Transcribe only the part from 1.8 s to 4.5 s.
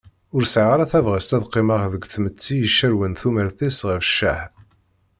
deg tmetti icerwen tumert-iw ɣef cceḥ.